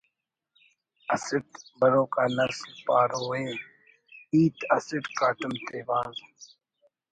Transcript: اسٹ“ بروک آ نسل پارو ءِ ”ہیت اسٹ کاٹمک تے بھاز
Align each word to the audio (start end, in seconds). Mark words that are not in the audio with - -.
اسٹ“ 1.13 1.47
بروک 1.79 2.11
آ 2.23 2.25
نسل 2.37 2.73
پارو 2.85 3.23
ءِ 3.43 3.45
”ہیت 4.29 4.57
اسٹ 4.75 5.05
کاٹمک 5.19 5.61
تے 5.67 5.79
بھاز 5.87 6.17